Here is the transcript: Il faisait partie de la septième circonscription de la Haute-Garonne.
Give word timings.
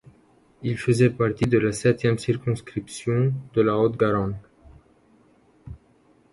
Il 0.63 0.79
faisait 0.79 1.11
partie 1.11 1.45
de 1.45 1.59
la 1.59 1.71
septième 1.71 2.17
circonscription 2.17 3.33
de 3.53 3.61
la 3.61 3.77
Haute-Garonne. 3.77 4.35